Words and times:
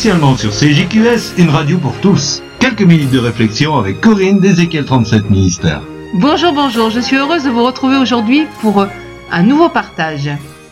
spécialement 0.00 0.34
sur 0.34 0.52
CJQS, 0.52 1.34
une 1.36 1.50
radio 1.50 1.76
pour 1.76 1.92
tous. 2.00 2.42
Quelques 2.58 2.80
minutes 2.80 3.10
de 3.10 3.18
réflexion 3.18 3.76
avec 3.76 4.00
Corinne 4.00 4.40
d'Ézéchiel 4.40 4.86
37 4.86 5.28
Ministère. 5.28 5.82
Bonjour, 6.14 6.54
bonjour, 6.54 6.88
je 6.88 7.00
suis 7.00 7.16
heureuse 7.16 7.44
de 7.44 7.50
vous 7.50 7.62
retrouver 7.62 7.98
aujourd'hui 7.98 8.46
pour 8.62 8.86
un 9.30 9.42
nouveau 9.42 9.68
partage 9.68 10.30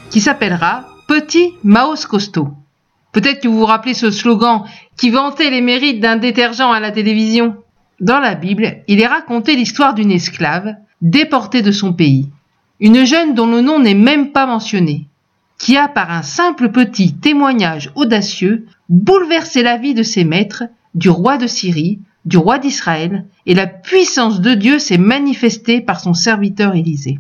qui 0.09 0.23
s'appellera 0.23 0.87
Petit 1.07 1.53
Maos 1.63 2.07
Costaud. 2.09 2.55
Peut-être 3.13 3.43
que 3.43 3.49
vous 3.49 3.59
vous 3.59 3.67
rappelez 3.67 3.93
ce 3.93 4.11
slogan 4.11 4.63
qui 4.97 5.11
vantait 5.11 5.51
les 5.51 5.61
mérites 5.61 6.01
d'un 6.01 6.17
détergent 6.17 6.73
à 6.73 6.81
la 6.81 6.91
télévision. 6.91 7.55
Dans 8.01 8.21
la 8.21 8.35
Bible, 8.35 8.79
il 8.89 8.99
est 8.99 9.07
raconté 9.07 9.57
l'histoire 9.57 9.93
d'une 9.93 10.11
esclave 10.11 10.75
déportée 11.03 11.61
de 11.61 11.71
son 11.71 11.93
pays. 11.93 12.31
Une 12.81 13.05
jeune 13.05 13.35
dont 13.35 13.47
le 13.47 13.61
nom 13.61 13.79
n'est 13.79 13.93
même 13.93 14.33
pas 14.33 14.47
mentionné, 14.47 15.07
qui 15.59 15.77
a 15.77 15.89
par 15.89 16.11
un 16.11 16.23
simple 16.23 16.71
petit 16.71 17.15
témoignage 17.15 17.91
audacieux 17.97 18.67
bouleversé 18.89 19.63
la 19.63 19.77
vie 19.77 19.95
de 19.95 20.05
ses 20.05 20.25
maîtres, 20.25 20.65
du 20.95 21.11
roi 21.11 21.37
de 21.37 21.47
Syrie, 21.47 22.01
du 22.25 22.39
roi 22.39 22.59
d'Israël, 22.59 23.27
et 23.47 23.55
la 23.55 23.67
puissance 23.67 24.41
de 24.41 24.55
Dieu 24.55 24.79
s'est 24.79 24.99
manifestée 24.99 25.81
par 25.81 26.01
son 26.01 26.15
serviteur 26.15 26.75
Élisée. 26.75 27.19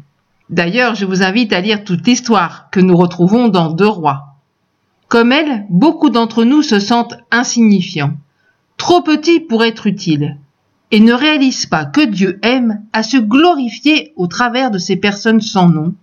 D'ailleurs, 0.50 0.94
je 0.94 1.04
vous 1.04 1.22
invite 1.22 1.52
à 1.52 1.60
lire 1.60 1.84
toute 1.84 2.06
l'histoire 2.06 2.70
que 2.70 2.80
nous 2.80 2.96
retrouvons 2.96 3.48
dans 3.48 3.72
Deux 3.72 3.88
Rois. 3.88 4.36
Comme 5.08 5.32
elle, 5.32 5.66
beaucoup 5.68 6.10
d'entre 6.10 6.44
nous 6.44 6.62
se 6.62 6.78
sentent 6.78 7.18
insignifiants, 7.30 8.14
trop 8.77 9.02
petits 9.02 9.41
pour 9.41 9.64
être 9.64 9.86
utiles, 9.86 10.38
et 10.91 11.00
ne 11.00 11.12
réalisent 11.12 11.66
pas 11.66 11.84
que 11.84 12.05
Dieu 12.05 12.38
aime 12.42 12.82
à 12.92 13.02
se 13.02 13.16
glorifier 13.16 14.12
au 14.16 14.27
travers 14.27 14.70
de 14.70 14.78
ces 14.78 14.96
personnes 14.96 15.41
sans 15.41 15.68
nom, 15.68 15.94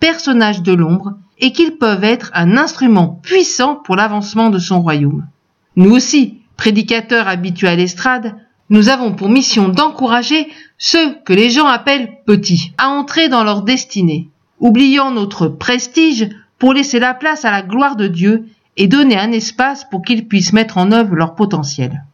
personnages 0.00 0.62
de 0.62 0.72
l'ombre, 0.72 1.14
et 1.42 1.52
qu'ils 1.52 1.76
peuvent 1.76 2.04
être 2.04 2.30
un 2.34 2.56
instrument 2.56 3.20
puissant 3.22 3.74
pour 3.74 3.96
l'avancement 3.96 4.48
de 4.48 4.60
son 4.60 4.80
royaume. 4.80 5.26
Nous 5.74 5.90
aussi, 5.90 6.38
prédicateurs 6.56 7.26
habitués 7.26 7.68
à 7.68 7.74
l'estrade, 7.74 8.36
nous 8.70 8.88
avons 8.88 9.12
pour 9.12 9.28
mission 9.28 9.68
d'encourager 9.68 10.48
ceux 10.78 11.14
que 11.24 11.32
les 11.32 11.50
gens 11.50 11.66
appellent 11.66 12.12
petits 12.24 12.72
à 12.78 12.88
entrer 12.88 13.28
dans 13.28 13.42
leur 13.42 13.62
destinée, 13.62 14.28
oubliant 14.60 15.10
notre 15.10 15.48
prestige 15.48 16.30
pour 16.60 16.74
laisser 16.74 17.00
la 17.00 17.12
place 17.12 17.44
à 17.44 17.50
la 17.50 17.62
gloire 17.62 17.96
de 17.96 18.06
Dieu 18.06 18.46
et 18.76 18.86
donner 18.86 19.18
un 19.18 19.32
espace 19.32 19.84
pour 19.90 20.02
qu'ils 20.02 20.28
puissent 20.28 20.52
mettre 20.52 20.78
en 20.78 20.92
œuvre 20.92 21.16
leur 21.16 21.34
potentiel. 21.34 22.04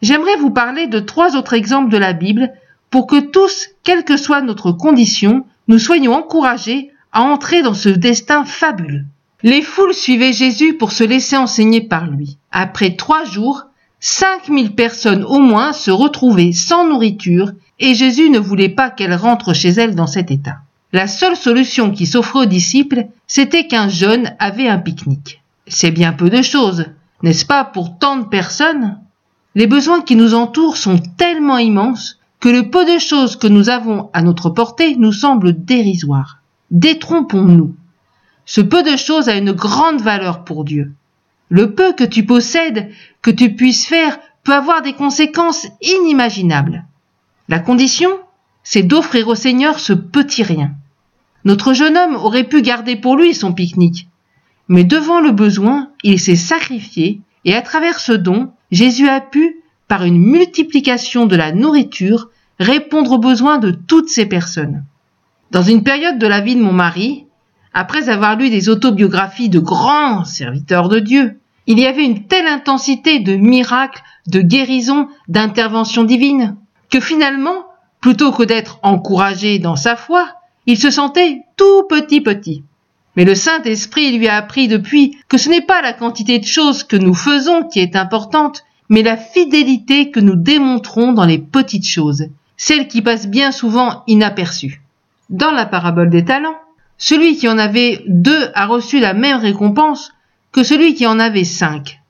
J'aimerais 0.00 0.36
vous 0.36 0.50
parler 0.50 0.86
de 0.86 1.00
trois 1.00 1.34
autres 1.34 1.54
exemples 1.54 1.90
de 1.90 1.98
la 1.98 2.12
Bible 2.12 2.52
pour 2.90 3.08
que 3.08 3.18
tous, 3.18 3.66
quelle 3.82 4.04
que 4.04 4.16
soit 4.16 4.42
notre 4.42 4.70
condition, 4.70 5.44
nous 5.66 5.80
soyons 5.80 6.14
encouragés 6.14 6.92
à 7.16 7.22
entrer 7.22 7.62
dans 7.62 7.72
ce 7.72 7.88
destin 7.88 8.44
fabuleux. 8.44 9.06
Les 9.42 9.62
foules 9.62 9.94
suivaient 9.94 10.34
Jésus 10.34 10.74
pour 10.74 10.92
se 10.92 11.02
laisser 11.02 11.38
enseigner 11.38 11.80
par 11.80 12.06
lui. 12.06 12.36
Après 12.52 12.94
trois 12.94 13.24
jours, 13.24 13.62
5000 14.00 14.74
personnes 14.74 15.24
au 15.24 15.38
moins 15.38 15.72
se 15.72 15.90
retrouvaient 15.90 16.52
sans 16.52 16.86
nourriture 16.86 17.52
et 17.78 17.94
Jésus 17.94 18.28
ne 18.28 18.38
voulait 18.38 18.68
pas 18.68 18.90
qu'elles 18.90 19.14
rentrent 19.14 19.54
chez 19.54 19.70
elles 19.70 19.94
dans 19.94 20.06
cet 20.06 20.30
état. 20.30 20.58
La 20.92 21.06
seule 21.06 21.36
solution 21.36 21.90
qui 21.90 22.04
s'offrait 22.04 22.40
aux 22.40 22.44
disciples, 22.44 23.06
c'était 23.26 23.66
qu'un 23.66 23.88
jeune 23.88 24.34
avait 24.38 24.68
un 24.68 24.78
pique-nique. 24.78 25.40
C'est 25.66 25.92
bien 25.92 26.12
peu 26.12 26.28
de 26.28 26.42
choses, 26.42 26.84
n'est-ce 27.22 27.46
pas, 27.46 27.64
pour 27.64 27.96
tant 27.98 28.18
de 28.18 28.26
personnes? 28.26 28.98
Les 29.54 29.66
besoins 29.66 30.02
qui 30.02 30.16
nous 30.16 30.34
entourent 30.34 30.76
sont 30.76 30.98
tellement 31.16 31.56
immenses 31.56 32.18
que 32.40 32.50
le 32.50 32.68
peu 32.68 32.84
de 32.84 32.98
choses 32.98 33.36
que 33.36 33.46
nous 33.46 33.70
avons 33.70 34.10
à 34.12 34.20
notre 34.20 34.50
portée 34.50 34.96
nous 34.96 35.12
semble 35.12 35.64
dérisoire. 35.64 36.35
Détrompons-nous. 36.70 37.74
Ce 38.44 38.60
peu 38.60 38.82
de 38.82 38.96
choses 38.96 39.28
a 39.28 39.36
une 39.36 39.52
grande 39.52 40.00
valeur 40.00 40.44
pour 40.44 40.64
Dieu. 40.64 40.92
Le 41.48 41.74
peu 41.74 41.92
que 41.92 42.04
tu 42.04 42.24
possèdes, 42.24 42.90
que 43.22 43.30
tu 43.30 43.54
puisses 43.54 43.86
faire, 43.86 44.18
peut 44.42 44.54
avoir 44.54 44.82
des 44.82 44.92
conséquences 44.92 45.66
inimaginables. 45.80 46.84
La 47.48 47.58
condition, 47.58 48.10
c'est 48.64 48.82
d'offrir 48.82 49.28
au 49.28 49.34
Seigneur 49.34 49.78
ce 49.78 49.92
petit 49.92 50.42
rien. 50.42 50.72
Notre 51.44 51.72
jeune 51.72 51.96
homme 51.96 52.16
aurait 52.16 52.48
pu 52.48 52.62
garder 52.62 52.96
pour 52.96 53.16
lui 53.16 53.34
son 53.34 53.52
pique-nique. 53.52 54.08
Mais 54.68 54.82
devant 54.82 55.20
le 55.20 55.30
besoin, 55.30 55.90
il 56.02 56.18
s'est 56.18 56.34
sacrifié 56.34 57.20
et 57.44 57.54
à 57.54 57.62
travers 57.62 58.00
ce 58.00 58.12
don, 58.12 58.52
Jésus 58.72 59.08
a 59.08 59.20
pu, 59.20 59.62
par 59.86 60.02
une 60.02 60.18
multiplication 60.18 61.26
de 61.26 61.36
la 61.36 61.52
nourriture, 61.52 62.30
répondre 62.58 63.12
aux 63.12 63.18
besoins 63.18 63.58
de 63.58 63.70
toutes 63.70 64.08
ces 64.08 64.26
personnes. 64.26 64.84
Dans 65.52 65.62
une 65.62 65.84
période 65.84 66.18
de 66.18 66.26
la 66.26 66.40
vie 66.40 66.56
de 66.56 66.62
mon 66.62 66.72
mari, 66.72 67.26
après 67.72 68.08
avoir 68.08 68.36
lu 68.36 68.50
des 68.50 68.68
autobiographies 68.68 69.48
de 69.48 69.60
grands 69.60 70.24
serviteurs 70.24 70.88
de 70.88 70.98
Dieu, 70.98 71.38
il 71.66 71.78
y 71.78 71.86
avait 71.86 72.04
une 72.04 72.26
telle 72.26 72.46
intensité 72.46 73.20
de 73.20 73.36
miracles, 73.36 74.02
de 74.26 74.40
guérisons, 74.40 75.08
d'interventions 75.28 76.04
divines, 76.04 76.56
que 76.90 77.00
finalement, 77.00 77.66
plutôt 78.00 78.32
que 78.32 78.42
d'être 78.42 78.80
encouragé 78.82 79.58
dans 79.58 79.76
sa 79.76 79.94
foi, 79.94 80.28
il 80.66 80.78
se 80.78 80.90
sentait 80.90 81.42
tout 81.56 81.84
petit 81.88 82.20
petit. 82.20 82.64
Mais 83.14 83.24
le 83.24 83.34
Saint-Esprit 83.34 84.16
lui 84.16 84.28
a 84.28 84.36
appris 84.36 84.68
depuis 84.68 85.16
que 85.28 85.38
ce 85.38 85.48
n'est 85.48 85.62
pas 85.62 85.80
la 85.80 85.92
quantité 85.92 86.38
de 86.38 86.44
choses 86.44 86.82
que 86.82 86.96
nous 86.96 87.14
faisons 87.14 87.62
qui 87.62 87.78
est 87.80 87.94
importante, 87.94 88.64
mais 88.88 89.02
la 89.02 89.16
fidélité 89.16 90.10
que 90.10 90.20
nous 90.20 90.36
démontrons 90.36 91.12
dans 91.12 91.24
les 91.24 91.38
petites 91.38 91.86
choses, 91.86 92.26
celles 92.56 92.88
qui 92.88 93.00
passent 93.00 93.28
bien 93.28 93.52
souvent 93.52 94.02
inaperçues. 94.06 94.82
Dans 95.30 95.50
la 95.50 95.66
parabole 95.66 96.10
des 96.10 96.24
talents, 96.24 96.58
celui 96.98 97.36
qui 97.36 97.48
en 97.48 97.58
avait 97.58 98.02
deux 98.06 98.50
a 98.54 98.66
reçu 98.66 99.00
la 99.00 99.14
même 99.14 99.38
récompense 99.38 100.12
que 100.52 100.62
celui 100.62 100.94
qui 100.94 101.06
en 101.06 101.18
avait 101.18 101.44
cinq. 101.44 102.00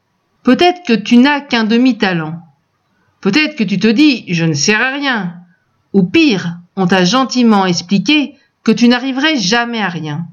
Peut-être 0.42 0.82
que 0.86 0.92
tu 0.92 1.16
n'as 1.16 1.40
qu'un 1.40 1.64
demi-talent. 1.64 2.40
Peut-être 3.20 3.56
que 3.56 3.64
tu 3.64 3.78
te 3.78 3.88
dis 3.88 4.24
je 4.32 4.44
ne 4.44 4.52
sers 4.52 4.80
à 4.80 4.90
rien. 4.90 5.34
Ou 5.92 6.04
pire, 6.04 6.58
on 6.76 6.86
t'a 6.86 7.04
gentiment 7.04 7.66
expliqué 7.66 8.34
que 8.62 8.72
tu 8.72 8.88
n'arriverais 8.88 9.36
jamais 9.36 9.80
à 9.80 9.88
rien. 9.88 10.26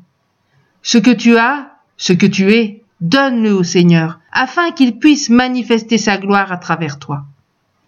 Ce 0.82 0.98
que 0.98 1.12
tu 1.12 1.38
as, 1.38 1.72
ce 1.98 2.14
que 2.14 2.26
tu 2.26 2.52
es, 2.52 2.84
donne-le 3.00 3.54
au 3.54 3.64
Seigneur, 3.64 4.20
afin 4.32 4.72
qu'il 4.72 5.00
puisse 5.00 5.30
manifester 5.30 5.98
sa 5.98 6.18
gloire 6.18 6.52
à 6.52 6.58
travers 6.58 7.00
toi 7.00 7.26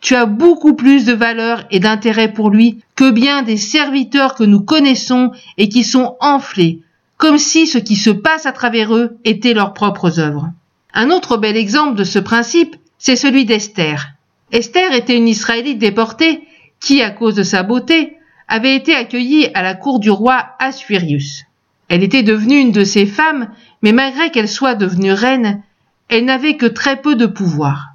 tu 0.05 0.13
as 0.13 0.27
beaucoup 0.27 0.75
plus 0.75 1.03
de 1.03 1.13
valeur 1.13 1.65
et 1.71 1.79
d'intérêt 1.79 2.31
pour 2.31 2.51
lui 2.51 2.79
que 2.95 3.09
bien 3.09 3.41
des 3.41 3.57
serviteurs 3.57 4.35
que 4.35 4.43
nous 4.43 4.61
connaissons 4.61 5.31
et 5.57 5.67
qui 5.67 5.83
sont 5.83 6.15
enflés, 6.19 6.81
comme 7.17 7.39
si 7.39 7.65
ce 7.65 7.79
qui 7.79 7.95
se 7.95 8.11
passe 8.11 8.45
à 8.45 8.51
travers 8.51 8.95
eux 8.95 9.17
était 9.25 9.55
leurs 9.55 9.73
propres 9.73 10.19
œuvres. 10.19 10.51
Un 10.93 11.09
autre 11.09 11.37
bel 11.37 11.57
exemple 11.57 11.95
de 11.95 12.03
ce 12.03 12.19
principe, 12.19 12.75
c'est 12.99 13.15
celui 13.15 13.45
d'Esther. 13.45 14.09
Esther 14.51 14.93
était 14.93 15.17
une 15.17 15.27
Israélite 15.27 15.79
déportée 15.79 16.43
qui, 16.79 17.01
à 17.01 17.09
cause 17.09 17.33
de 17.33 17.41
sa 17.41 17.63
beauté, 17.63 18.15
avait 18.47 18.75
été 18.75 18.93
accueillie 18.93 19.47
à 19.55 19.63
la 19.63 19.73
cour 19.73 19.99
du 19.99 20.11
roi 20.11 20.49
Assuérius. 20.59 21.45
Elle 21.89 22.03
était 22.03 22.21
devenue 22.21 22.59
une 22.59 22.71
de 22.71 22.83
ses 22.83 23.07
femmes, 23.07 23.49
mais 23.81 23.91
malgré 23.91 24.29
qu'elle 24.29 24.49
soit 24.49 24.75
devenue 24.75 25.13
reine, 25.13 25.63
elle 26.09 26.25
n'avait 26.25 26.57
que 26.57 26.67
très 26.67 27.01
peu 27.01 27.15
de 27.15 27.25
pouvoir. 27.25 27.94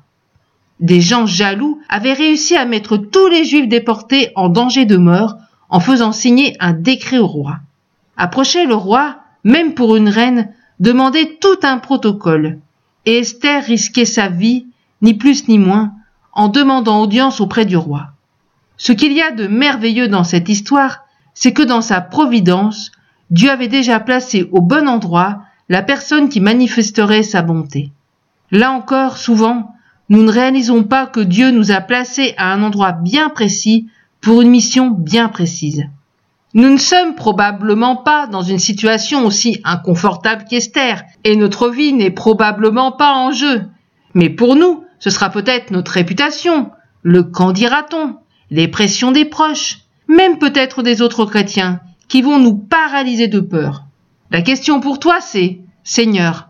Des 0.81 1.03
gens 1.03 1.27
jaloux 1.27 1.81
avaient 1.89 2.15
réussi 2.15 2.57
à 2.57 2.65
mettre 2.65 2.97
tous 2.97 3.29
les 3.29 3.45
juifs 3.45 3.69
déportés 3.69 4.31
en 4.35 4.49
danger 4.49 4.87
de 4.87 4.97
mort 4.97 5.37
en 5.69 5.79
faisant 5.79 6.13
signer 6.13 6.57
un 6.59 6.73
décret 6.73 7.19
au 7.19 7.27
roi. 7.27 7.59
Approcher 8.17 8.67
le 8.67 8.75
roi, 8.75 9.17
même 9.45 9.75
pour 9.75 9.97
une 9.97 10.09
reine, 10.09 10.49
demandait 10.81 11.39
tout 11.41 11.59
un 11.63 11.79
protocole, 11.79 12.59
et 13.07 13.19
Esther 13.19 13.63
risquait 13.65 14.07
sa 14.07 14.29
vie, 14.29 14.67
ni 15.03 15.15
plus 15.15 15.49
ni 15.49 15.59
moins, 15.59 15.93
en 16.33 16.49
demandant 16.49 17.03
audience 17.03 17.41
auprès 17.41 17.67
du 17.67 17.77
roi. 17.77 18.09
Ce 18.77 18.93
qu'il 18.93 19.13
y 19.13 19.21
a 19.21 19.31
de 19.31 19.47
merveilleux 19.47 20.09
dans 20.09 20.25
cette 20.25 20.49
histoire, 20.49 21.05
c'est 21.35 21.53
que 21.53 21.63
dans 21.63 21.83
sa 21.83 22.01
providence, 22.01 22.93
Dieu 23.31 23.51
avait 23.51 23.69
déjà 23.69 24.01
placé 24.01 24.49
au 24.53 24.61
bon 24.61 24.89
endroit 24.89 25.43
la 25.69 25.83
personne 25.83 26.29
qui 26.29 26.41
manifesterait 26.41 27.23
sa 27.23 27.43
bonté. 27.43 27.93
Là 28.51 28.73
encore, 28.73 29.19
souvent, 29.19 29.75
nous 30.11 30.25
ne 30.25 30.31
réalisons 30.31 30.83
pas 30.83 31.07
que 31.07 31.21
Dieu 31.21 31.53
nous 31.53 31.71
a 31.71 31.81
placés 31.81 32.35
à 32.37 32.53
un 32.53 32.63
endroit 32.63 32.93
bien 32.93 33.31
précis 33.31 33.89
pour 34.21 34.43
une 34.43 34.51
mission 34.51 34.91
bien 34.91 35.29
précise. 35.29 35.85
Nous 36.53 36.69
ne 36.69 36.79
sommes 36.79 37.15
probablement 37.15 37.95
pas 37.95 38.27
dans 38.27 38.43
une 38.43 38.59
situation 38.59 39.25
aussi 39.25 39.61
inconfortable 39.63 40.45
qu'Esther, 40.51 41.05
et 41.23 41.37
notre 41.37 41.71
vie 41.71 41.93
n'est 41.93 42.11
probablement 42.11 42.91
pas 42.91 43.15
en 43.15 43.31
jeu. 43.31 43.63
Mais 44.15 44.29
pour 44.29 44.57
nous, 44.57 44.83
ce 44.99 45.11
sera 45.11 45.31
peut-être 45.31 45.71
notre 45.71 45.93
réputation, 45.93 46.71
le 47.03 47.23
qu'en 47.23 47.53
dira-t-on, 47.53 48.17
les 48.51 48.67
pressions 48.67 49.13
des 49.13 49.25
proches, 49.25 49.79
même 50.09 50.39
peut-être 50.39 50.83
des 50.83 51.03
autres 51.03 51.25
chrétiens, 51.25 51.81
qui 52.09 52.21
vont 52.21 52.41
nous 52.41 52.57
paralyser 52.57 53.29
de 53.29 53.39
peur. 53.39 53.85
La 54.33 54.43
question 54.43 54.81
pour 54.81 54.99
toi, 54.99 55.21
c'est, 55.21 55.61
Seigneur, 55.85 56.49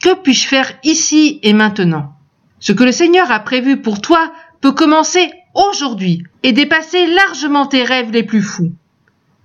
que 0.00 0.14
puis-je 0.14 0.46
faire 0.46 0.72
ici 0.84 1.40
et 1.42 1.52
maintenant? 1.52 2.14
Ce 2.60 2.72
que 2.72 2.84
le 2.84 2.92
Seigneur 2.92 3.30
a 3.30 3.40
prévu 3.40 3.80
pour 3.80 4.00
toi 4.00 4.32
peut 4.60 4.72
commencer 4.72 5.32
aujourd'hui 5.54 6.22
et 6.42 6.52
dépasser 6.52 7.06
largement 7.06 7.66
tes 7.66 7.82
rêves 7.82 8.12
les 8.12 8.22
plus 8.22 8.42
fous. 8.42 8.72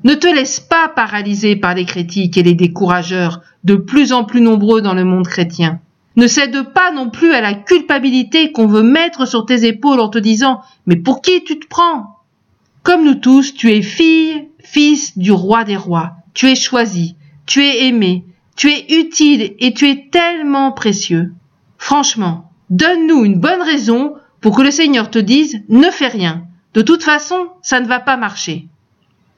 Ne 0.04 0.14
te 0.14 0.28
laisse 0.28 0.60
pas 0.60 0.90
paralyser 0.90 1.56
par 1.56 1.74
les 1.74 1.86
critiques 1.86 2.38
et 2.38 2.44
les 2.44 2.54
décourageurs 2.54 3.42
de 3.64 3.76
plus 3.76 4.14
en 4.14 4.24
plus 4.24 4.42
nombreux 4.42 4.82
dans 4.82 4.94
le 4.94 5.06
monde 5.06 5.28
chrétien. 5.28 5.80
Ne 6.16 6.28
cède 6.28 6.62
pas 6.74 6.92
non 6.92 7.10
plus 7.10 7.34
à 7.34 7.42
la 7.42 7.54
culpabilité 7.54 8.52
qu'on 8.52 8.68
veut 8.68 8.84
mettre 8.84 9.28
sur 9.28 9.46
tes 9.46 9.66
épaules 9.66 10.00
en 10.00 10.10
te 10.10 10.20
disant 10.20 10.62
Mais 10.86 10.96
pour 10.96 11.22
qui 11.22 11.44
tu 11.44 11.60
te 11.60 11.68
prends? 11.68 12.20
Comme 12.84 13.04
nous 13.04 13.16
tous, 13.16 13.54
tu 13.54 13.72
es 13.72 13.82
fille, 13.82 14.48
fils 14.60 15.18
du 15.18 15.32
roi 15.32 15.64
des 15.64 15.76
rois. 15.76 16.12
Tu 16.34 16.48
es 16.48 16.56
choisi, 16.56 17.16
tu 17.46 17.64
es 17.64 17.88
aimé, 17.88 18.26
tu 18.56 18.70
es 18.70 19.00
utile 19.00 19.56
et 19.60 19.74
tu 19.74 19.90
es 19.90 20.10
tellement 20.12 20.72
précieux. 20.72 21.34
Franchement, 21.78 22.45
donne-nous 22.70 23.26
une 23.26 23.40
bonne 23.40 23.62
raison 23.62 24.16
pour 24.42 24.56
que 24.56 24.62
le 24.62 24.72
Seigneur 24.72 25.10
te 25.10 25.20
dise 25.20 25.62
Ne 25.70 25.90
fais 25.90 26.08
rien. 26.08 26.46
De 26.74 26.82
toute 26.82 27.04
façon, 27.04 27.48
ça 27.62 27.80
ne 27.80 27.88
va 27.88 28.00
pas 28.00 28.18
marcher. 28.18 28.68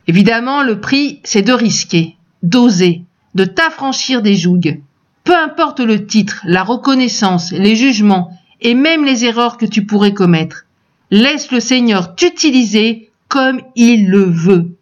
Évidemment, 0.08 0.64
le 0.64 0.80
prix, 0.80 1.20
c'est 1.24 1.42
de 1.42 1.54
risquer, 1.54 2.16
d'oser, 2.44 3.04
de 3.36 3.46
t'affranchir 3.46 4.22
des 4.22 4.36
jougs. 4.36 4.82
Peu 5.24 5.36
importe 5.36 5.82
le 5.82 6.06
titre, 6.06 6.42
la 6.46 6.64
reconnaissance, 6.64 7.52
les 7.52 7.76
jugements 7.76 8.32
et 8.62 8.74
même 8.74 9.06
les 9.06 9.26
erreurs 9.26 9.58
que 9.58 9.66
tu 9.66 9.86
pourrais 9.86 10.14
commettre. 10.14 10.66
Laisse 11.12 11.52
le 11.52 11.60
Seigneur 11.60 12.16
t'utiliser 12.16 13.10
comme 13.28 13.62
il 13.76 14.10
le 14.10 14.24
veut. 14.24 14.78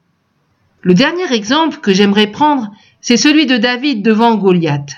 Le 0.81 0.93
dernier 0.93 1.33
exemple 1.33 1.77
que 1.77 1.93
j'aimerais 1.93 2.27
prendre, 2.27 2.71
c'est 3.01 3.17
celui 3.17 3.47
de 3.47 3.57
David 3.57 4.03
devant 4.03 4.35
Goliath. 4.35 4.91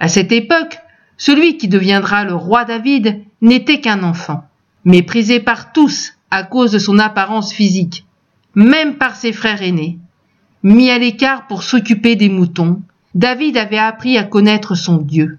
À 0.00 0.08
cette 0.08 0.32
époque, 0.32 0.78
celui 1.16 1.56
qui 1.56 1.68
deviendra 1.68 2.24
le 2.24 2.34
roi 2.34 2.64
David 2.64 3.22
n'était 3.40 3.80
qu'un 3.80 4.02
enfant, 4.02 4.44
méprisé 4.84 5.40
par 5.40 5.72
tous 5.72 6.14
à 6.30 6.42
cause 6.42 6.72
de 6.72 6.78
son 6.78 6.98
apparence 6.98 7.52
physique, 7.52 8.06
même 8.54 8.96
par 8.96 9.16
ses 9.16 9.32
frères 9.32 9.62
aînés. 9.62 9.98
Mis 10.62 10.90
à 10.90 10.98
l'écart 10.98 11.46
pour 11.46 11.62
s'occuper 11.62 12.16
des 12.16 12.28
moutons, 12.28 12.82
David 13.14 13.56
avait 13.56 13.78
appris 13.78 14.18
à 14.18 14.24
connaître 14.24 14.74
son 14.74 14.98
Dieu. 14.98 15.38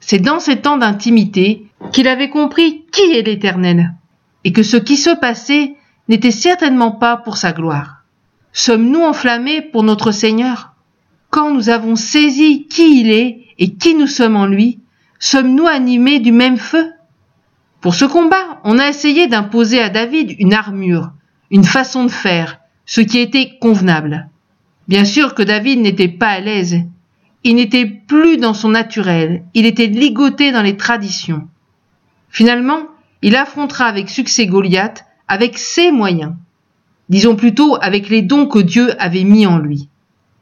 C'est 0.00 0.20
dans 0.20 0.38
ces 0.38 0.60
temps 0.60 0.76
d'intimité 0.76 1.66
qu'il 1.92 2.08
avait 2.08 2.30
compris 2.30 2.84
qui 2.92 3.12
est 3.12 3.22
l'Éternel, 3.22 3.94
et 4.44 4.52
que 4.52 4.62
ce 4.62 4.76
qui 4.76 4.96
se 4.96 5.10
passait 5.10 5.74
n'était 6.08 6.30
certainement 6.30 6.92
pas 6.92 7.16
pour 7.16 7.36
sa 7.36 7.52
gloire. 7.52 8.04
Sommes-nous 8.52 9.00
enflammés 9.00 9.62
pour 9.62 9.82
notre 9.82 10.12
Seigneur 10.12 10.74
Quand 11.30 11.52
nous 11.52 11.70
avons 11.70 11.96
saisi 11.96 12.66
qui 12.68 13.00
il 13.00 13.10
est 13.10 13.40
et 13.58 13.74
qui 13.74 13.94
nous 13.94 14.06
sommes 14.06 14.36
en 14.36 14.46
lui, 14.46 14.78
sommes-nous 15.18 15.66
animés 15.66 16.20
du 16.20 16.32
même 16.32 16.56
feu? 16.56 16.92
Pour 17.80 17.94
ce 17.94 18.04
combat, 18.04 18.60
on 18.64 18.78
a 18.78 18.88
essayé 18.88 19.26
d'imposer 19.26 19.80
à 19.80 19.90
David 19.90 20.34
une 20.38 20.54
armure, 20.54 21.12
une 21.50 21.64
façon 21.64 22.04
de 22.04 22.10
faire, 22.10 22.60
ce 22.86 23.00
qui 23.00 23.18
était 23.18 23.58
convenable. 23.60 24.28
Bien 24.88 25.04
sûr 25.04 25.34
que 25.34 25.42
David 25.42 25.80
n'était 25.80 26.08
pas 26.08 26.28
à 26.28 26.40
l'aise. 26.40 26.78
Il 27.42 27.56
n'était 27.56 27.86
plus 27.86 28.38
dans 28.38 28.54
son 28.54 28.70
naturel, 28.70 29.44
il 29.52 29.66
était 29.66 29.86
ligoté 29.86 30.50
dans 30.50 30.62
les 30.62 30.76
traditions. 30.78 31.46
Finalement, 32.30 32.84
il 33.20 33.36
affrontera 33.36 33.84
avec 33.84 34.08
succès 34.08 34.46
Goliath 34.46 35.04
avec 35.28 35.58
ses 35.58 35.90
moyens. 35.90 36.32
Disons 37.08 37.36
plutôt 37.36 37.76
avec 37.80 38.08
les 38.08 38.22
dons 38.22 38.46
que 38.46 38.58
Dieu 38.58 38.94
avait 39.00 39.24
mis 39.24 39.46
en 39.46 39.58
lui. 39.58 39.88